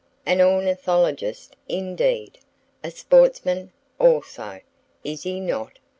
An 0.25 0.41
"ornithologist" 0.41 1.55
indeed! 1.69 2.39
A 2.83 2.89
"sportsman" 2.89 3.71
also, 3.99 4.61
is 5.03 5.21
he 5.21 5.39
not? 5.39 5.77